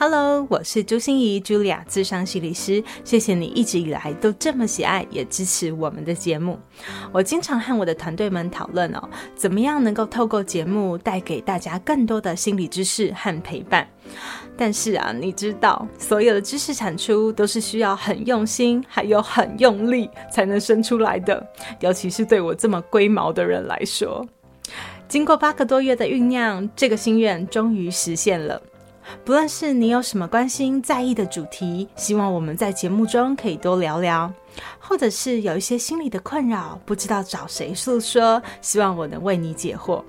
[0.00, 2.80] Hello，我是朱心仪，Julia，咨商心理师。
[3.02, 6.56] 谢谢你一直以来都这么喜爱，也支持我们的节目。
[7.10, 9.02] 我经常和我的团队们讨论哦，
[9.34, 13.88] 怎么样能够透过节目带给大家更多的心理知识和陪伴。
[14.56, 21.44] 但是啊，你知道，所有的知识产出都是需要很用心，还有很用力才能生出来的。
[21.80, 24.24] 尤其是对我这么龟毛的人来说，
[25.08, 28.62] 经过八个多月的酝酿，这个心愿终于实现了。
[29.24, 34.30] 不论是你有什么关心在意的主题，希望我们在节目中可以多聊聊；
[34.78, 40.02] 或者是有一些心理的困扰，不知道找谁诉说，希望我能为你解惑。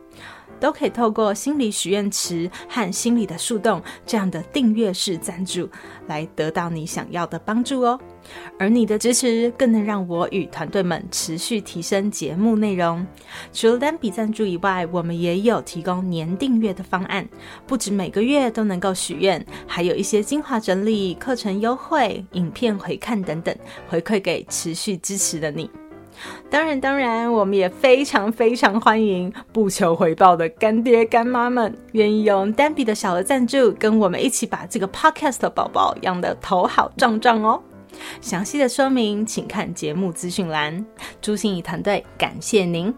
[0.59, 5.69] 都可以透过心理许愿池和心理的树洞这样的订阅式赞助，
[6.05, 7.97] 来得到你想要的帮助哦。
[8.57, 13.05] 而你的支持更能让我与团队们持续提升节目内容。
[13.53, 17.27] 除了单笔赞助以外，我们也有提供年订阅的方案，
[17.65, 23.55] 不止每个月都能够许愿，还有一些精华整理、课程优惠、影片回看等等，
[23.87, 25.69] 回馈给持续支持的你。
[26.49, 37.61] 当然，当然，我们也非常非常欢迎不求回报的干爹干妈们，愿意用单笔的小额赞助，跟我们一起把这个 podcast 宝宝养得头好壮壮哦。
[38.21, 40.85] 详细的说明，请看节目资讯栏。
[41.21, 42.93] 朱心仪团队感谢您。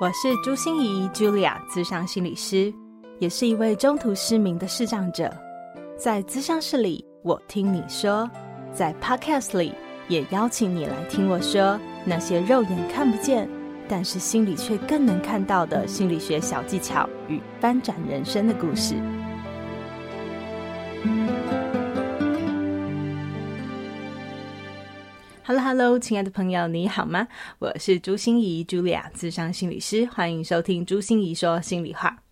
[0.00, 2.72] 我是朱心仪，Julia，资商心理师。
[3.20, 5.32] 也是一位中途失明的视障者，
[5.96, 8.28] 在咨商室里，我听你说；
[8.72, 9.72] 在 Podcast 里，
[10.08, 13.48] 也邀请你来听我说那些肉眼看不见，
[13.88, 18.94] 但是心里却更能看到的心理学小技巧与翻转人生的故事。
[25.46, 27.28] Hello，Hello，亲爱的朋友，你好吗？
[27.58, 32.23] 我是朱心怡，Julia，咨商心理师，欢迎收听朱心怡说心里话。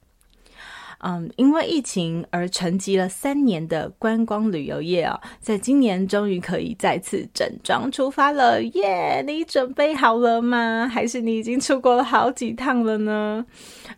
[1.02, 9.22] 嗯，因为疫情而沉寂了三年的观光旅游业啊，在今年终于可以再次整装出发了，耶！
[9.26, 10.88] 你准备好了吗？
[10.88, 13.44] 还是你已经出国了好几趟了呢？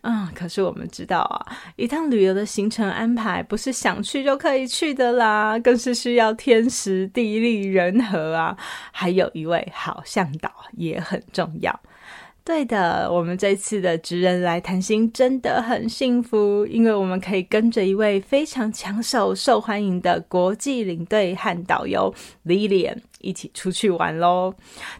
[0.01, 1.45] 嗯，可是我们知道啊，
[1.75, 8.57] 一趟旅游的行程安排不是想去就可以去的啦，更是需要天时地利人和啊，
[8.91, 11.79] 还有一位好向导也很重要。
[12.45, 22.13] 对的，我们这次的职人来谈心真的很幸福，因为我们可以跟着一位非常抢手、受欢迎的国际领队和导游
[22.45, 24.53] Lilian 一起出去玩喽。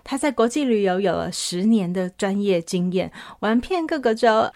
[0.04, 4.50] 他在国际旅游有了十年的专业经验，玩遍各个州。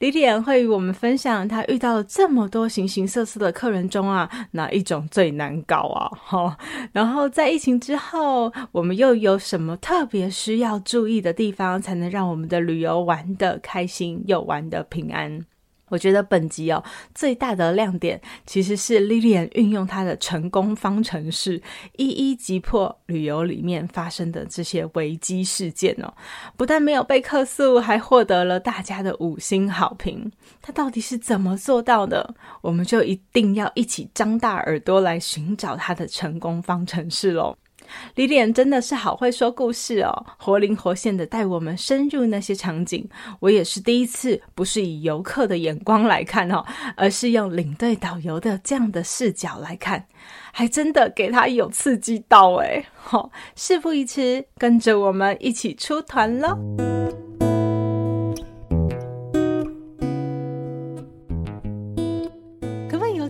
[0.00, 6.10] 李典会与我们分享他遇到了这么多形形色色的客人中啊，哪一种最难搞啊？
[6.22, 6.58] 哈，
[6.92, 15.46] 然后在疫情之后，我们又有什么特别需要注意的地方，才能让我们的旅游玩得开心又玩得平安？
[15.88, 16.82] 我觉得本集哦，
[17.14, 21.62] 最大的亮点其实是 Lilian 运用她的成功方程式，
[21.96, 26.12] 一一击破旅游里面发生的这些危机事件哦。
[26.56, 30.32] 不但没有被客诉，还获得了大家的五星好评。
[30.62, 32.34] 她到底是怎么做到的？
[32.62, 37.56] 我们就一定要一起张大耳朵来寻找她的成功方程式喽。
[38.14, 43.08] 李脸真的是好会说故事哦，活灵活现的带我们深入那些场景。
[43.40, 46.64] 我也是第一次，不是以游客的眼光来看哦，
[46.96, 50.06] 而是用领队导游的这样的视角来看，
[50.52, 52.84] 还真的给他有刺激到诶。
[52.94, 57.03] 好、事不宜迟，跟着我们一起出团喽！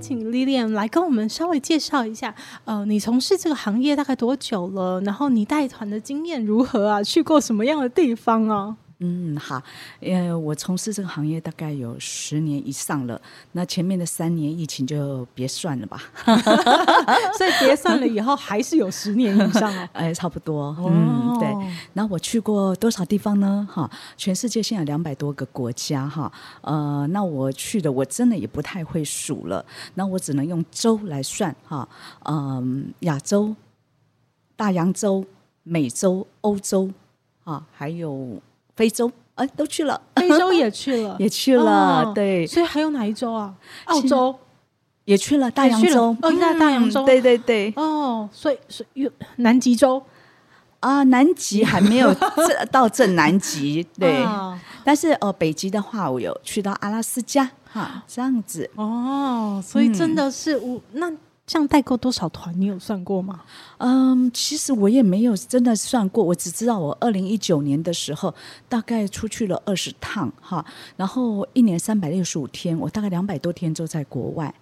[0.04, 2.34] 请 Lilian 来跟我们稍微介绍一下，
[2.66, 5.00] 呃，你从事这个行业大概多久了？
[5.00, 7.02] 然后你带团的经验如何啊？
[7.02, 8.76] 去过什么样的地方啊？
[9.06, 9.62] 嗯，好，
[10.00, 13.20] 呃，我从事这个行业大概有十年以上了。
[13.52, 16.02] 那前面的三年疫情就别算了吧，
[17.36, 19.88] 所以别算了以后还是有十年以上哦。
[19.92, 20.74] 哎，差不多。
[20.78, 21.54] 嗯，对。
[21.92, 23.68] 那我去过多少地方呢？
[23.70, 26.32] 哈，全世界现在两百多个国家哈。
[26.62, 29.62] 呃，那我去的我真的也不太会数了。
[29.96, 31.86] 那我只能用洲来算哈。
[32.22, 33.54] 嗯，亚洲、
[34.56, 35.22] 大洋洲、
[35.62, 36.90] 美洲、欧洲
[37.44, 38.40] 啊，还有。
[38.76, 40.00] 非洲，哎，都去了。
[40.16, 42.12] 非洲也去了， 也去了。
[42.14, 43.54] 对，所以还有哪一洲啊？
[43.86, 44.34] 澳洲
[45.04, 46.16] 也去了，大洋洲。
[46.22, 47.04] 哦，在大洋洲。
[47.04, 47.72] 对对对。
[47.76, 50.02] 哦，所以所以南极洲
[50.80, 52.14] 啊，南极还没有
[52.70, 53.86] 到正南极。
[53.98, 54.24] 对。
[54.84, 58.70] 但是呃，北极的话，我有去到阿拉斯加哈，这样子。
[58.76, 61.10] 哦，所以真的是我那
[61.46, 62.58] 这样代购多少团？
[62.58, 63.42] 你有算过吗？
[63.78, 68.34] 嗯，其实我也没有真的算过，我只知道我二零一九年的时候
[68.68, 70.64] 大概出去了二十趟哈，
[70.96, 74.54] 然后一年三百六十五天，我大概两百多天都在国外。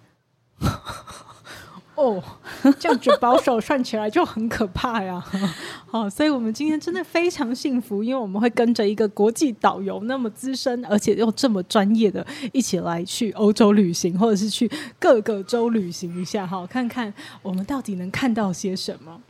[1.95, 2.21] 哦，
[2.79, 5.23] 这样子保守算起来就很可怕呀！
[5.85, 14.69] 好， 所以我们今天真的非常幸福，因为我们会跟着一个国际导游那么资深，而且又这么专业的，一起来去欧洲旅行，或者是去
[14.99, 19.21] 各个州旅行一下，好，看看我们到底能看到些什么。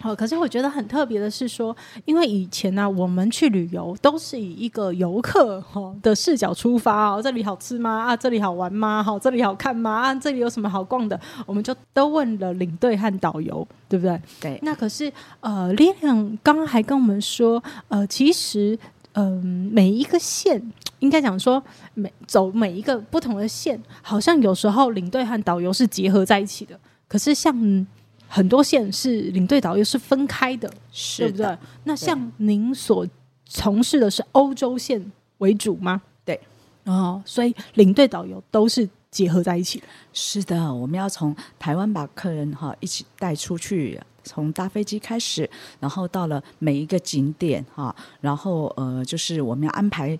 [0.00, 1.74] 好，可是我觉得很特别的是说，
[2.04, 8.00] 因为以前呢、啊，我们去旅游都是以一个游客哈的视角出发哦，这里好吃吗？
[8.00, 9.00] 啊，这里好玩吗？
[9.00, 9.90] 好，这里好看吗？
[9.92, 11.18] 啊，这里有什么好逛的？
[11.46, 14.20] 我们就都问了领队和导游，对不对？
[14.40, 14.58] 对。
[14.62, 18.76] 那可是呃，Lilian 刚刚还跟我们说，呃，其实
[19.12, 19.42] 嗯、呃，
[19.72, 20.60] 每一个线
[20.98, 21.62] 应该讲说
[21.94, 27.86] 每走每一个不同的线，好像有时候领队和导游是结合在一起的，可是像。
[28.28, 31.58] 很多线是领队导游是分开的，是的，对不对？
[31.84, 33.06] 那像您所
[33.44, 36.02] 从事的是欧洲线为主吗？
[36.24, 36.38] 对，
[36.84, 39.86] 哦，所以领队导游都是结合在一起的。
[40.12, 50.18] 是的，我们要从台湾把客人哈一起带出去，从搭飞机开始，然后到了每一个景点哈，然后呃，就是我们要安排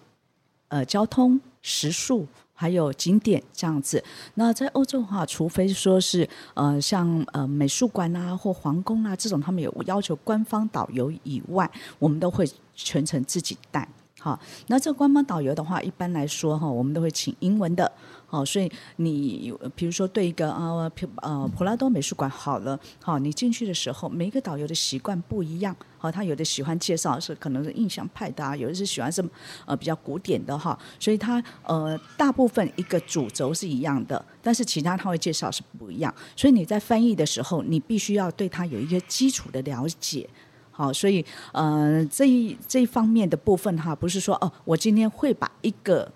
[0.69, 2.27] 呃交通食宿。
[2.57, 4.03] 还有景点这样子，
[4.35, 13.87] 那在欧洲的话，除非说是呃像呃美术馆啊或皇宫啊这种，他们有要求官方导游以外，我们都会全程自己带。
[14.19, 17.93] 好，那这个官方导游的话，一般来说哈，我们都会请英文的。
[18.29, 20.91] 好，所以你比如说对一个呃
[21.23, 25.75] 呃普拉多美术馆好了，好，你进去的时候，每一个导游的习惯不一样。
[25.97, 29.25] 好，他有的喜欢介绍是可能是印象派的啊，有的是喜欢是
[29.65, 30.77] 呃比较古典的哈。
[30.99, 36.13] 所以他呃大部分一个主轴是一样的，但是其他他会介绍是不一样。
[36.35, 40.29] 所以你在翻译的时候，你必须要对他有一个基础的了解。
[40.73, 46.13] 好，所以呃，这一这一方面的部分哈，不是说哦，我今天会把一个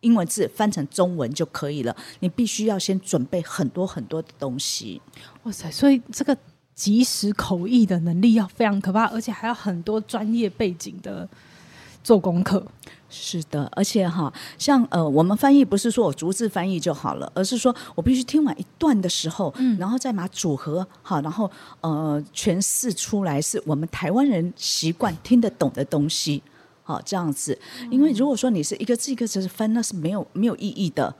[0.00, 1.94] 英文字翻成中文就可以了。
[2.20, 5.00] 你必须要先准备很多很多的东西。
[5.44, 6.36] 哇塞，所以这个
[6.74, 11.28] 即时口译的能力要非常可怕，而且还要很多专业背景的
[12.02, 12.66] 做功课。
[13.12, 21.50] 是的，而且哈，像呃，我们翻译不是说我逐字翻译就好了，而是说我必须听完一段的时候，嗯，然后再把组合好，然后
[21.80, 26.40] 呃诠释出来是我们台湾人习惯听得懂的东西，
[26.90, 27.58] 好这样子。
[27.90, 31.14] 因为如果说你是一个字一个字翻，那是没有没有意义的。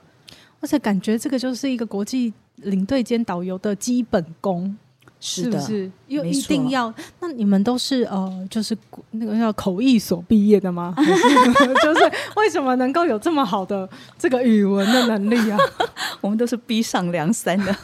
[0.59, 4.77] 而且感觉这个就是一个国际领队兼导游的基本功。
[5.23, 5.89] 是不是？
[6.07, 6.93] 又一定要？
[7.19, 8.75] 那你们都是呃，就是
[9.11, 10.93] 那个叫口译所毕业的吗？
[10.97, 13.87] 就是为什么能够有这么好的
[14.17, 15.57] 这个语文的能力啊？
[16.19, 17.75] 我们都是逼上梁山的。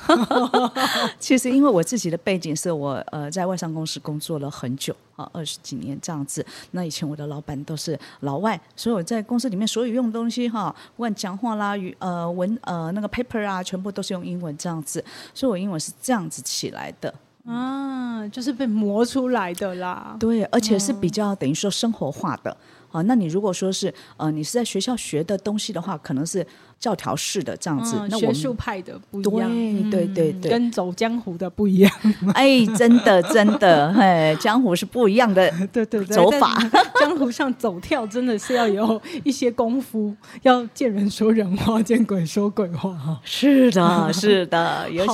[1.19, 6.43] 其实因为我自己的背景是我呃在外商公司工作了很久啊，二十几年这样子。
[6.71, 15.03] 那以前我的老板都是老外，所以我在公司里面所有用的东西哈，不管讲话啦、语呃文呃那个 paper 啊，全部都是用英文这样子。
[15.35, 17.13] 所以我英文是这样子起来的。
[17.47, 20.17] 啊，就是被磨出来的啦。
[20.19, 22.55] 对，而且是比较等于说生活化的。
[22.91, 26.45] 啊，那你如果说是呃，你是在学校学的东西的话，可能是
[26.79, 27.95] 教条式的这样子。
[27.97, 29.49] 嗯、那学术派的不一样，
[29.89, 31.91] 对对对对，跟走江湖的不一样。
[32.33, 36.55] 哎，真的真的，嘿，江湖是不一样的， 对对对走法。
[36.99, 43.19] 江湖上走跳真的是要有一些功夫，要见人说人话，见鬼说鬼话哈。
[43.23, 45.13] 是的，是的，尤其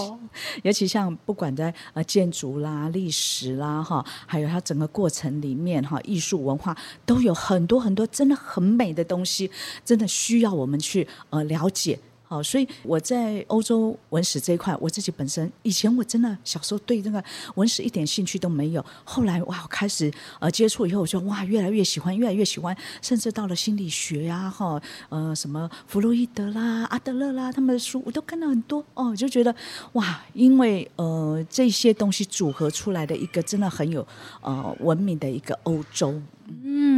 [0.63, 7.63] 尤其像不管在呃建筑啦、历史啦哈，还有它整个过程里面哈，艺术文化都有很。
[7.63, 9.49] 很多很多真的很美的东西，
[9.85, 11.99] 真的需要我们去呃了解。
[12.25, 17.23] 好，所以我在欧洲文史这一块，我自己本身以前我真的小时候对那个
[17.55, 18.83] 文史一点兴趣都没有。
[19.03, 29.53] 后来哇，我开始呃接触以后，我就哇越来越喜欢，越来越喜欢，甚至到了心理学呀、啊，哈呃什么弗洛伊德啦、阿德勒啦，他们的书我都看了很多哦，就觉得
[29.91, 34.07] 哇，因为呃这些东西组合出来的一个真的很有
[34.41, 36.19] 呃文明的一个欧洲。
[36.45, 36.92] 嗯，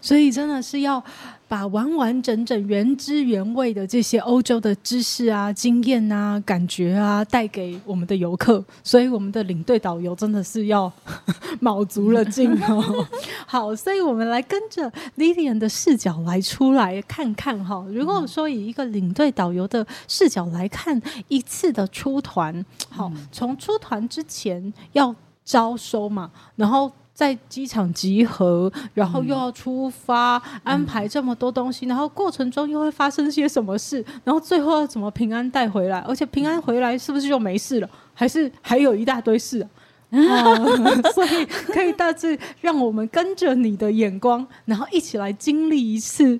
[0.00, 1.02] 所以真的是要
[1.46, 8.62] 把完完整整、原汁原味的这些欧洲的知识啊、经验啊、感觉啊，带给我们的游客。
[8.84, 10.92] 所以我们的领队导游真的是要
[11.60, 13.06] 卯足了劲哦。
[13.46, 17.84] 好，所以我们来跟着 Lilian 的视角来出来看看哈。
[17.88, 25.14] 如果说以一个领队导游的视角来看一次的出团，好，从出团之前要
[25.44, 26.92] 招收嘛，然后。
[27.18, 35.98] 在机场集合，然后又要出发，嗯、安排这么多东西，然后过程中又会发生些什么事，然后最后要怎么平安带回来？
[36.02, 37.90] 而且平安回来是不是就没事了？
[38.14, 39.68] 还是还有一大堆事啊？
[40.12, 40.54] 啊
[41.12, 46.38] 所以可以大致让我们跟着你的眼光，然后一起来经历一次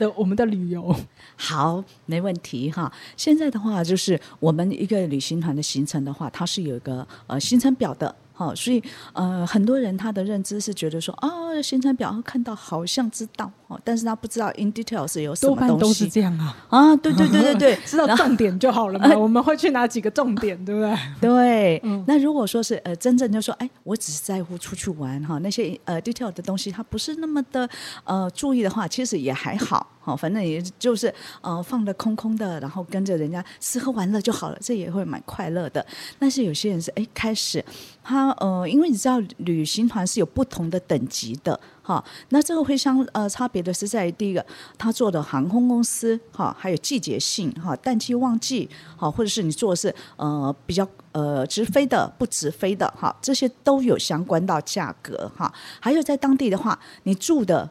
[0.00, 0.92] 的我们的旅游。
[1.36, 2.92] 好，没问题哈。
[3.16, 8.12] 现在的话，就是我们一个旅行团的行程的话，它是有一个呃行程表的。
[8.38, 8.80] 好，所以
[9.14, 15.66] 呃，很多人他的认知是觉得说，哦，行程表看到好像知道，哦，但是他不知道 in details 有什么东西。
[15.66, 16.56] 多半都是这样啊。
[16.68, 19.12] 啊，对对对对对， 知道重点就好了嘛。
[19.18, 20.96] 我们会去哪几个重点，对不对？
[21.20, 21.80] 对。
[21.82, 27.68] 嗯、那如果说是呃，真正就说，哎，我只是在乎出去玩哈，那些呃 detail 的东西，他不是那么的
[28.04, 29.84] 呃注意的话，其实也还好。
[30.00, 35.84] 好，反正也就是呃放的空空的，然后跟着人家吃喝玩乐就好了，这也会蛮快乐的。
[36.20, 37.64] 但是有些人是哎开始。
[38.10, 44.44] 他呃，因为你知道旅行团是有不同的等级的哈，那这个会相呃差别的是在第一个，
[44.76, 55.52] 他做的航空公司哈，还有季节性哈，淡季旺季哈，或者是你做的是呃比较呃直飞的不直飞的哈，这些都有相关到价格哈。
[55.80, 57.68] 还有在当地的话，你住的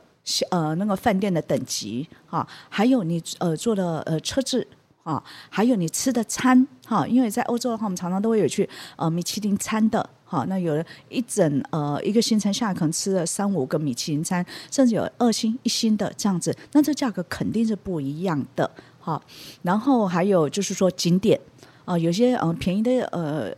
[0.52, 4.68] 呃那个饭店的等级哈，还有你呃坐的呃车子。
[5.08, 10.46] 啊，还有你吃的餐哈，因为在欧洲的话，我们常常都会有去呃米其林餐的好。
[10.46, 18.70] 那有了一整呃一个行程下来，可能吃了三五个米其林餐，甚至有二星一星的这样子，那这价格肯定是不一样的
[19.00, 19.20] 哈。
[19.64, 21.40] 然后还有就是说景点
[21.86, 23.52] 啊，有些呃便宜的呃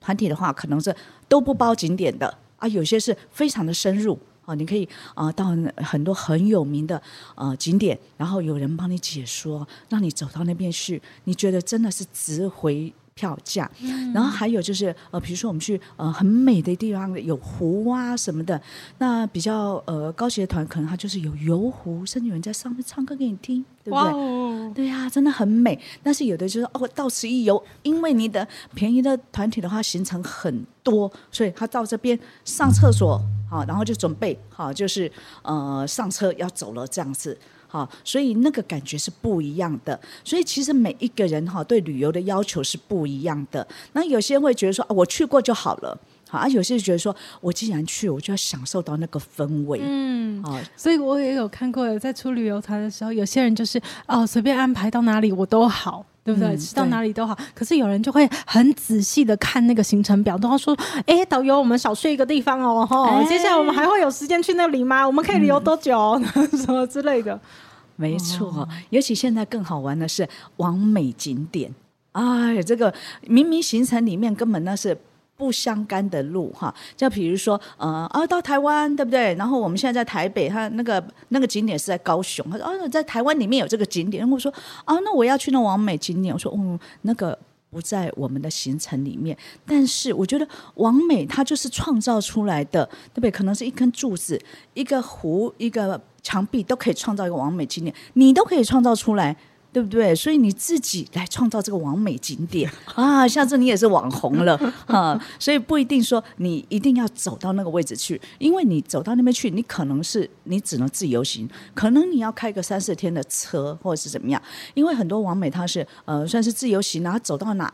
[0.00, 0.94] 团体的话，可能是
[1.28, 4.54] 都不包景点的啊，有些是非常的深入啊。
[4.54, 7.00] 你可以啊、到很多很有名的
[7.34, 13.70] 呃景点，然后有人帮你解说，让你走到那边去，你觉得真的是值回票价。
[13.80, 18.60] 嗯、然后还有就是呃，比如说我们去呃很美的地方，有湖啊什么的，
[18.98, 24.10] 那比较呃高级的团，可能它就是有游湖，甚至有人在上面唱歌给你听，对不对？
[24.12, 25.78] 哦、对呀、啊，真的很美。
[26.02, 33.20] 但是有的就是哦，到此一游，因为你的便宜的团体的话，行程很多，所以他到这边上厕所。
[33.50, 35.10] 好，然后就准备好，就是
[35.42, 37.36] 呃上车要走了这样子，
[37.72, 39.98] 好，所以那个感觉是不一样的。
[40.24, 43.64] 所以其实每一个人哈对旅游的要求是不一样的。
[43.92, 45.96] 那有些人会觉得说，啊，我去过就好了，
[46.28, 49.78] 好，而有些人觉得说我既然去，我就要享受到那个氛围。
[49.80, 56.04] 嗯，好，所以我也有看过，在出旅游团的时候，有些人就是哦随便安排到哪里我都好。
[56.22, 56.56] 对不对？
[56.56, 65.06] 吃到哪里都好，嗯、可是有人就会很仔细的看那个行程表，都要说：“哎，导游，我们少睡一个地方哦，哈、哎，接下来我们还会有时间去那里吗？
[65.06, 65.98] 我们可以旅游多久？
[66.34, 67.40] 嗯、 什么之类的。”
[67.96, 71.74] 没错，哦、尤其现在更好玩的是完美景点，
[72.12, 74.96] 哎，这个明明行程里面根本那是。
[75.40, 79.34] 不相干的路哈，就比如说，呃，啊，到台湾对不对？
[79.36, 84.30] 然后我们现在在台北，他那个那个景点是在高雄，他说，哦，在台湾里面有这个景点。
[84.30, 84.52] 我说，
[84.84, 86.34] 啊，那我要去那网美景点。
[86.34, 87.36] 我说，嗯，那个
[87.70, 89.34] 不在我们的行程里面。
[89.64, 93.30] 但是我觉得网美它就是创造出来的，对不对？
[93.30, 94.38] 可能是一根柱子、
[94.74, 99.34] 一个湖、一个墙壁都可以创造一个网美景点，你都可以创造出来。
[99.72, 100.14] 对不对？
[100.14, 105.20] 所以你自己来创造这个完美景点 啊，下次你也是网红了 啊！
[105.38, 114.42] 所以不一定说你一定要走到那个位置去，因为你走到那边去，你可能是你只能自由行，可能你要开个三四天的车或者是怎么样，
[114.74, 117.72] 因为很多完美它是呃算是自由行，然后走到哪。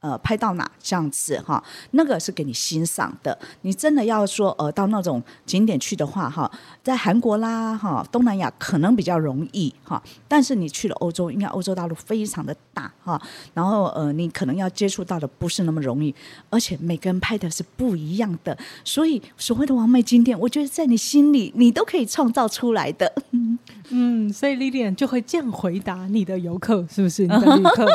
[0.00, 3.36] 呃，拍到哪这样子哈，那个是给你欣赏的。
[3.62, 6.50] 你真的要说呃，到那种景点去的话哈，
[6.84, 10.00] 在韩国啦哈，东南亚可能比较容易哈。
[10.28, 13.20] 但是你去了欧洲，因为欧洲大陆非常的大哈，
[13.54, 16.14] 然后呃，你可能要接触到的不是那么容易，
[16.48, 18.56] 而且每个人拍的是不一样的。
[18.84, 23.12] 所以所谓的完美景点，我觉得在你心里，你都可以创造出来的。
[23.90, 27.22] 嗯，所以 Lilian 就会这样回答你的游客，是不是？
[27.22, 27.86] 你的旅客？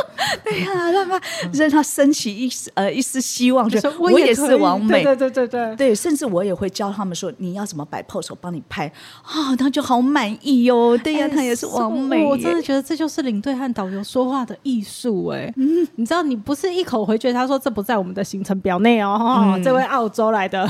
[0.43, 1.21] 对呀，让他
[1.53, 8.91] 让他升起一丝呃一丝希望，就我也是网美，对对对对对，甚至我也会教他们说你要怎么摆 pose，我帮你拍
[9.23, 10.97] 啊，他就好满意哟。
[10.97, 15.53] 对呀，他也是网美，我真的觉得这就是领队和导游说话的艺术哎。
[15.57, 20.67] 嗯，你知道，你不是一口回绝他说这不在我们的行程表内哦，这位澳洲来的，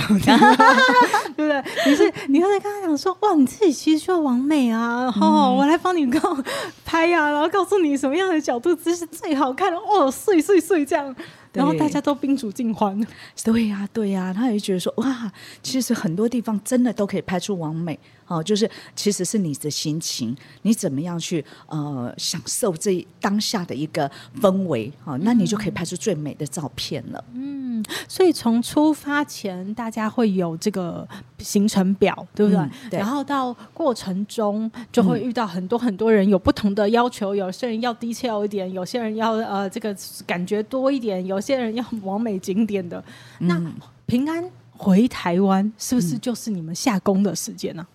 [1.35, 1.63] 对不对？
[1.87, 5.12] 你是你刚才跟他讲说哇，你自己其实需要网美啊。
[5.21, 6.37] 哦，我来帮你告
[6.85, 11.15] 拍呀、啊，然后告诉你什么样的角度姿势最好看的哦，碎碎碎这样，
[11.53, 12.99] 然后大家都宾主尽欢。
[13.43, 15.31] 对呀、啊，对呀、啊，他也觉得说哇，
[15.61, 17.97] 其实很多地方真的都可以拍出完美。
[18.25, 27.23] 哦，就是其实是你的心情，你怎么样去呃享受这当下的一个氛围，哦，那你就可以拍出最美的照片了。
[27.33, 31.05] 嗯，所以从出发前大家会有这个
[31.39, 32.61] 行程表，对不对？
[32.61, 39.93] 嗯、对，然后到过程中就会遇到很多很多人有不同的要求，有些人要低调一点，有些人要呃这个
[40.25, 43.03] 感觉多一点，有些人要往美景点的。
[43.39, 43.61] 那
[44.05, 47.85] 平安回台湾是不是就是你们下工的时间呢？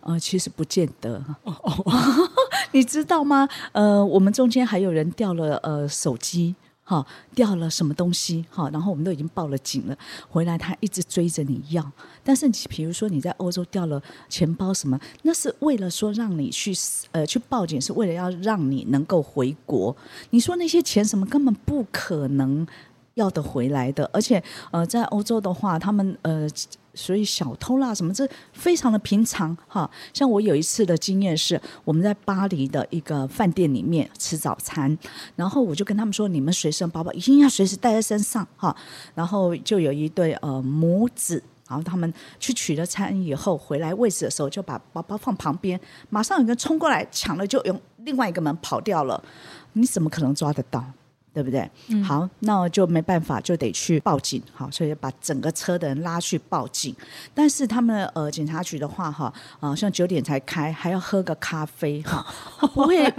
[0.00, 2.28] 呃，其实不见得，哦哦、
[2.72, 3.48] 你知道吗？
[3.70, 7.06] 呃，我们中间还有人掉了呃手机，哈、哦，
[7.36, 9.96] 掉了什么东西，哈、哦，然后我们都已经报了警了。
[10.28, 11.88] 回来他一直追着你要，
[12.24, 16.72] 但是你比如说你在欧洲掉了钱包什么，那是为了说让你去
[17.12, 19.96] 呃去报警，是为了要让你能够回国。
[20.30, 22.66] 你说那些钱什么根本不可能
[23.14, 26.48] 要得回来的，而且呃在欧洲的话，他们呃。
[26.94, 34.94] 所以小偷啦什么这非常的平常哈，像我有一次的经验是，我们在巴黎的一个饭店里面吃早餐，
[35.34, 38.76] 然后我就跟他们说，你们随身包包一定要随时带在身上哈，
[39.14, 49.24] 然后就有一对呃母子，然后他们去取了餐以后回来位置的时候，就把包包放旁边，马上有人冲过来抢了，就用另外一个门跑掉了，
[49.72, 50.84] 你怎么可能抓得到？
[51.34, 51.68] 对不对？
[51.88, 54.42] 嗯、好，那我就没办法，就得去报警。
[54.52, 56.94] 好，所以把整个车的人拉去报警。
[57.32, 62.22] 但是他们呃，警察局的话哈，啊、呃，像九点才开，还要喝个咖啡哈。
[62.60, 63.10] 不会，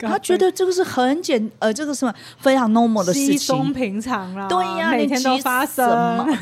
[0.00, 4.48] 他觉得这个是很简呃，这个什么非常 normal 的事情，稀松平常啦。
[4.48, 5.86] 对呀、啊，每天都发生。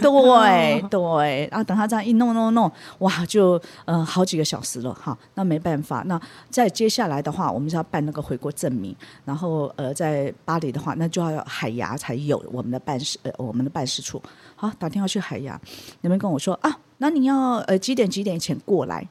[0.00, 5.16] 对 对，然后等他这样一弄弄弄，哇，就呃好几个小时了哈。
[5.35, 6.18] 那没办法，那
[6.49, 8.97] 再接下来的话，我们是要办那个回国证明。
[9.26, 11.18] 然后呃，在巴黎的话，那就。
[11.19, 14.23] 就要海牙才有我们的办事呃我们的办事处，
[14.55, 15.61] 好，打电话去海牙，
[16.03, 19.07] 那边跟我说啊，那你要呃几点几点前过来？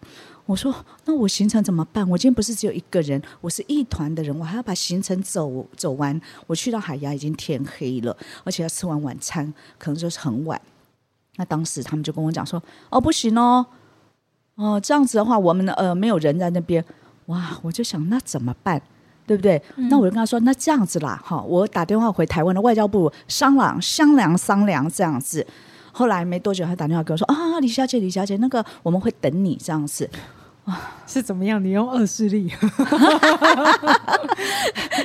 [0.45, 0.73] 我说
[1.03, 2.09] 那我行程怎么办？
[2.09, 6.17] 我今天不是只有一个人，我是一团的人，我还要把行程走走完。
[6.45, 10.59] 我去到海牙已经天黑了，而且要吃完晚餐，可能就是很晚。
[11.35, 13.65] 那当时他们就跟我讲说，哦不行哦，
[14.55, 16.85] 哦这样子的话，我们呃没有人在那边，
[17.25, 18.81] 哇，我就想那怎么办？
[19.27, 19.61] 对不对？
[19.75, 25.45] 嗯、那我就跟他说，那这样子啦，哈，我打电话回台湾的外交部商量商量商量这样子。
[25.91, 30.09] 后来没多久，他打电话给我说啊，李小姐，李小姐，那个我们会等你这样子。
[31.07, 31.63] 是怎么样？
[31.63, 32.51] 你用恶势力？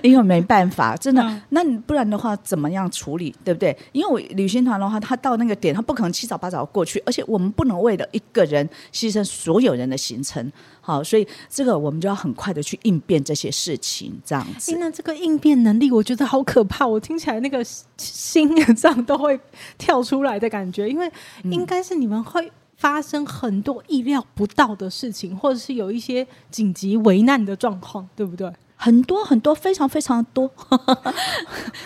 [0.02, 1.40] 因为没办法，真的。
[1.50, 3.32] 那你不然的话，怎么样处理？
[3.44, 3.76] 对不对？
[3.92, 10.50] 因为我旅行团的话，他到那个点，他不可能七早八早过去，而且我们不能为了一个人牺牲所有人的行程。
[10.80, 14.76] 好，所以这个我们就要很快的去应变这些事情，这样子。
[14.80, 16.84] 那这个应变能力，我觉得好可怕。
[16.84, 17.64] 我听起来那个
[17.96, 19.38] 心脏都会
[19.78, 21.08] 跳出来的感觉，因为
[21.44, 22.50] 应该是你们会。
[22.82, 28.52] 发生很多意料不到的事情，或者是有一些紧急危难的状况，对不对？
[28.74, 30.50] 很多很多，非常非常多。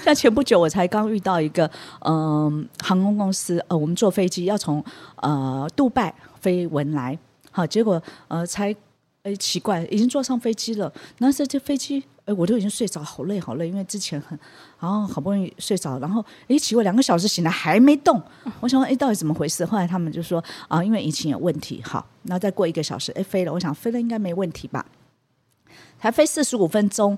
[0.03, 4.83] 像前不久我才刚遇到一个，嗯、呃，航空公司，呃，我们坐飞机要从
[5.17, 7.19] 呃杜拜飞文莱，
[7.51, 8.75] 好，结果呃才，
[9.23, 12.03] 哎，奇怪，已经坐上飞机了，那这这飞机。
[12.27, 14.39] 哎，我都已经睡着，好累好累，因为之前很，
[14.79, 18.21] 然后好不容易睡着，然后哎，起过，两个小时醒来还没动，
[18.61, 19.65] 我想问，哎，到底怎么回事？
[19.65, 24.85] 后来他们就说啊，因为引擎有问题，好，那再过一个小时，哎，飞了，我想飞了应该没问题吧？
[25.99, 27.17] 才飞四十五分钟，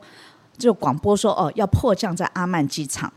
[0.56, 3.12] 就广播说哦，要迫降在阿曼机场，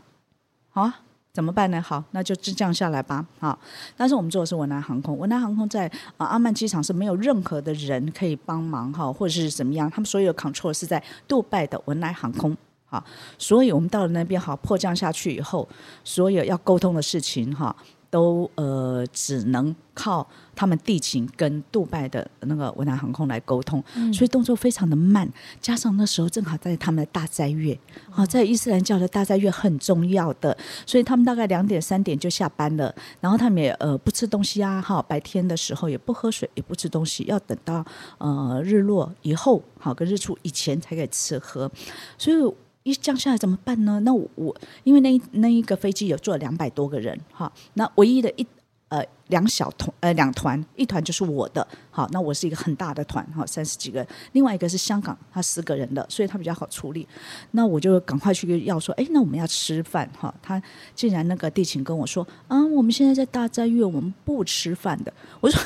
[0.70, 1.00] 好啊。
[1.32, 1.80] 怎么办呢？
[1.80, 3.26] 好，那就就降下来吧。
[3.40, 3.58] 好，
[3.96, 12.54] 但是我们做的是文莱航空，文莱航空在啊阿曼机场是没有任何的人可以帮忙哈，或者是怎么样，他们所有的 control 是在杜拜的文莱航空。
[12.84, 13.02] 好，
[13.38, 15.66] 所以我们到了那边好迫降下去以后，
[16.04, 17.74] 所有要沟通的事情哈。
[18.12, 25.26] 都呃只能靠他们地勤跟杜拜的那个文南航空来沟通，嗯、所以动作非常的慢。
[25.62, 27.78] 加上那时候正好在他们的大斋月，
[28.10, 32.94] 好、哦、在伊斯兰教的大斋月很重要的，所以他们大概两点三点就下班了。
[33.18, 37.82] 然后他们也呃不吃东西啊，哈，白天的时候也不喝水，也不吃东西，要等到
[38.18, 41.70] 呃日落以后，好跟日出以前才可以吃喝。
[42.18, 42.36] 所以。
[42.82, 44.00] 一降下来怎么办呢？
[44.04, 48.46] 那我，我因为那那一个飞机有坐两百多个人哈，那唯一的一
[48.92, 57.08] 呃两小团呃两团，一团就是我的，好，那我是一个很大的团哈，三十几个人，另外一个是香港，他十个人的，所以他比较好处理。
[57.52, 60.62] 那我就赶快去要说，哎，那我们要吃饭哈，他
[60.94, 65.12] 竟然那个地勤跟我说，啊，我们现在在大斋月，我们不吃饭的。
[65.40, 65.58] 我说。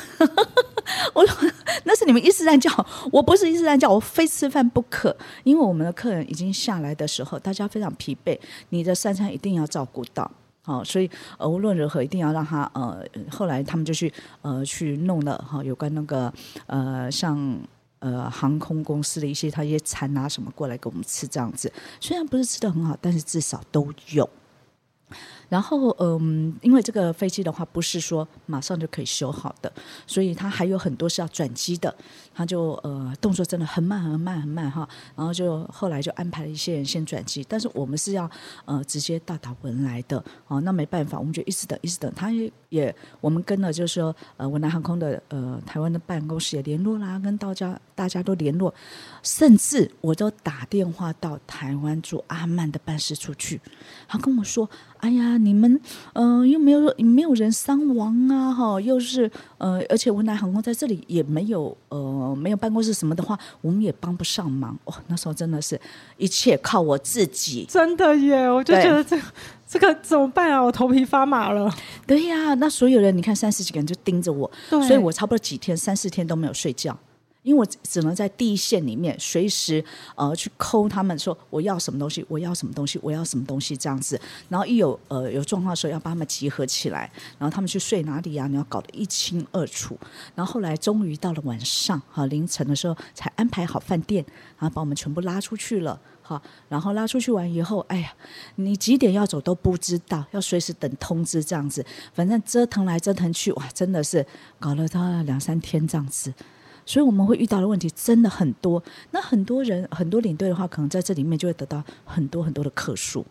[1.13, 1.51] 我说
[1.83, 2.71] 那是你们伊斯兰教，
[3.11, 5.15] 我不是伊斯兰教，我非吃饭不可。
[5.43, 10.31] 因为我们的客人已经下来的时候，大家非常疲惫，你的三餐一定要照顾到。
[10.67, 13.01] 好，所以呃无论如何一定要让他呃，
[13.31, 16.31] 后来他们就去呃去弄了哈，有关那个
[16.65, 17.57] 呃像
[17.99, 24.29] 呃航空公司的一些他一些餐啊什么过来给我们吃这样子，虽然不是吃的很好，但是至少都有。
[25.49, 29.71] 然后，嗯，因为这个飞机的话，不是说马上就可以修好的，
[30.05, 31.93] 所以它还有很多是要转机的。
[32.33, 38.29] 他就呃动作真的很慢很慢很慢哈，然后就后来就安排了一些人先转机，但是我们是要
[38.65, 42.11] 呃直接到达文莱的哦，那没办法，我们就一直等一直等。
[42.15, 42.29] 他
[42.69, 48.73] 也我们跟了就是说呃文莱航空的呃台湾的办公室也联络啦，跟大家大家都联络，
[49.23, 53.59] 甚至我都打电话到台湾驻阿曼的办事处去，
[54.07, 54.69] 他跟我说。
[54.99, 55.79] 哎呀，你们
[56.13, 64.75] 嗯、又没有没有人伤亡啊，哈，又是呃，而且文莱航空在这里也没有呃，没有办公室什么的话，我们也帮不上忙。
[64.85, 65.79] 哦，那时候真的是
[66.17, 68.49] 一切靠我自己，真的耶！
[68.49, 69.15] 我就觉得这
[69.67, 70.63] 这个怎么办啊？
[70.63, 71.69] 我头皮发麻了。
[72.05, 76.97] 对呀，那所有人你看三十几个人就盯着我，所以我差不多几天三四天都没有睡觉。
[77.43, 79.81] 因为我只能在第一线里面随时
[80.15, 88.47] 呃去 call 他们说我要什么东西，我要什么东西，我要什么东西这样子，然后一有呃有状况的时候要把他们集合起来，然后他们去睡哪里呀、啊？
[88.47, 89.97] 你要搞得一清二楚。
[90.35, 94.25] 然后后来终于到了晚上哈、啊、凌晨的时候才安排好饭店，
[94.59, 96.41] 然后把我们全部拉出去了好。
[96.67, 98.13] 然后拉出去玩以后，哎呀，
[98.55, 101.85] 你几点要走都不知道，要随时等通知这样子。
[102.13, 104.25] 反正折腾来折腾去，哇，真的是
[104.59, 106.33] 搞了他两三天这样子。
[106.85, 113.25] 所以我们会遇到的问题真的很多，那很多人很多领队的话，可能在这里面就会得到很多很多的客诉，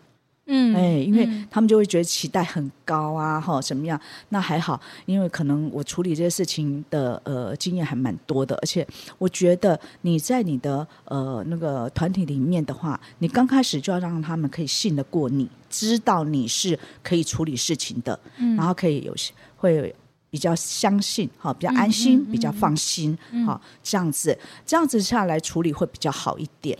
[0.47, 3.99] 嗯，哎，因为他们就会觉得期待很高啊，哈，怎么样？
[4.29, 19.93] 那还好，因为可能我处理这些事情的呃经验还蛮多的，而且我觉得你在你的呃那个团体里面的话，你刚开始就要让他们可以信得过你，知道你是可以处理事情的，嗯，然后可以有些会。
[20.29, 26.77] 比较相信哈，比较安心，嗯嗯嗯、比较放心哈，这样子这样子下来处理会比较好一点。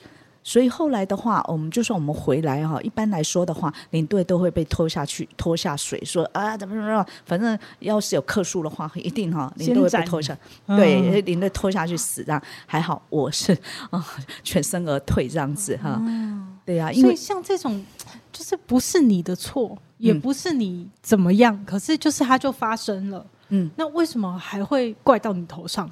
[0.48, 12.42] 所以后来的话，我们就算我们回来哈，一般来说的话，领队都会被拖下去，拖下水，说啊怎么怎么，反正要是有客诉的话，一定哈，领队会被拖下，嗯、对，领队拖下去死这样。
[12.66, 13.52] 还好我是
[13.90, 14.02] 啊，
[14.42, 15.98] 全身而退这样子哈。
[16.00, 17.86] 嗯、对呀、啊，因为像这种
[18.32, 23.26] 就是不是你的错，也不是你怎么样，嗯、可是就是它就发生了。
[23.50, 25.92] 嗯，那为什么还会怪到你头上？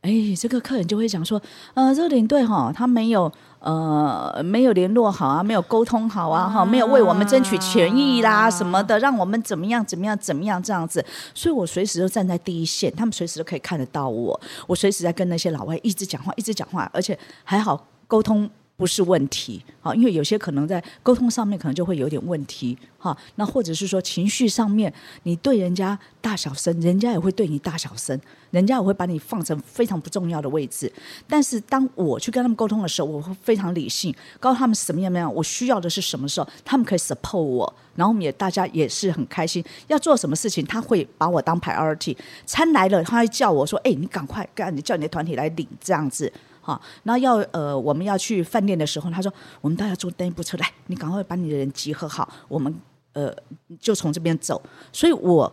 [0.00, 1.40] 哎，这个客人就会讲说，
[1.74, 11.04] 呃，这个领队哈，他没有呃没有联络好啊，没有沟通好啊，哈，没有为我们争取权益啦什么的，让我们怎么样怎么样怎么样这样子。
[11.34, 18.48] 所以我随时都站在第一线，他们随时都可以看得到我，我随时在跟那些老外一直讲话，一直讲话，而且还好沟通。
[18.78, 24.90] 不是问题，好，因为有些可能在沟通上面可能就会有点问题，哈，那或者是说情绪上面，
[25.24, 28.16] 你对人家大小声，人家也会对你大小声，
[28.52, 30.90] 人家也会把你放成非常不重要的位置。
[31.26, 46.32] 但是当我去跟他们沟通的时候，我会非常理性，告诉他们什么样什么样，我需要的是什么时候，他们可以 support 我，然后我们也大家也是很开心，要做什么事情，他会把我当 priority，餐来了，他会叫我说，哎，你赶快干，你叫你的团体来领这样子。
[46.68, 52.74] 啊，那要呃，我们要去饭店的时候，他说我们大家坐登一部车来，你赶快把你的人集合好，我们
[53.14, 53.34] 呃
[53.80, 54.60] 就从这边走。
[54.92, 55.50] 所以我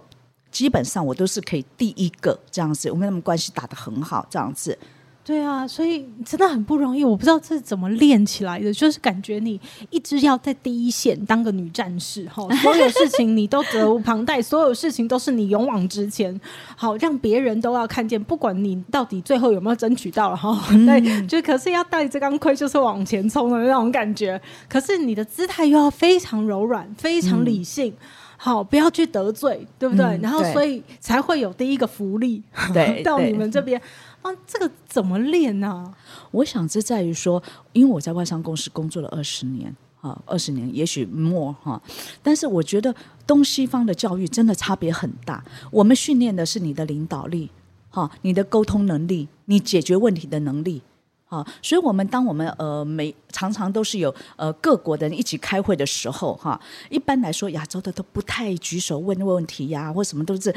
[0.51, 4.77] 基本上我都是可以第一个这样子，我跟他们关系打得很好，这样子。
[5.25, 7.03] 对啊，所以真的很不容易。
[7.03, 9.59] 我不知道这是怎么练起来的，就是感觉你
[9.89, 16.39] 一直要在第一线当个女战士，哈， 所有事情你都责无旁贷，所有事情都是你勇往直前，
[16.75, 24.39] 好让别人都要看见，不管你到底最后有没有争取到了哈，对，就可是要带这钢盔就是往前冲的那种感觉。
[24.69, 27.97] 可是你的姿态又要非常柔软，非常理性，嗯、
[28.37, 30.05] 好，不要去得罪，对不对？
[30.05, 33.81] 嗯、然后所以才会有第一个福利，对， 到你们这边。
[34.25, 35.93] 啊，这个怎么练呢、
[36.31, 37.41] 我想这在于说，
[37.73, 41.79] 因为我在外商公司工作了二十年，啊，二十年，也许 more 哈。
[42.23, 42.91] 但是我觉得
[43.27, 45.45] 东西方的教育真的差别很大。
[45.69, 47.51] 我们训练的是你的领导力，
[47.91, 50.81] 哈，你的沟通能力，你解决问题的能力，
[51.27, 56.59] 啊，所以我们当我们呃每常常都是有呃各国的人一起开会的时候，哈，
[56.89, 60.51] 一般来说亚洲的都不太举手问问题呀、或什么都是。